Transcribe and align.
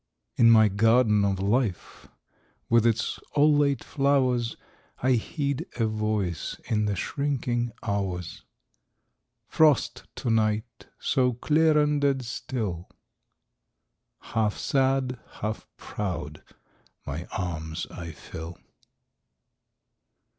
.In 0.35 0.49
my 0.49 0.67
garden 0.67 1.23
of 1.23 1.39
Life 1.39 2.07
with 2.69 2.87
its 2.87 3.19
all 3.35 3.55
late 3.55 3.81
flowersI 3.81 5.15
heed 5.15 5.67
a 5.79 5.85
Voice 5.85 6.59
in 6.65 6.85
the 6.85 6.95
shrinking 6.95 7.71
hours:"Frost 7.83 10.05
to 10.15 10.31
night—so 10.31 11.33
clear 11.33 11.77
and 11.77 12.01
dead 12.01 12.25
still" 12.25 12.89
…Half 14.33 14.57
sad, 14.57 15.19
half 15.41 15.67
proud, 15.77 16.41
my 17.05 17.25
arms 17.27 17.85
I 17.91 18.09
fill. 18.11 18.57